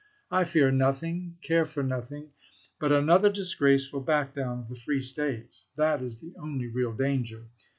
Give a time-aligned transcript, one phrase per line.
[0.39, 2.31] I fear nothing, care for nothing,
[2.79, 5.67] but another disgraceful back down of the free States.
[5.75, 7.43] That is the only real danger.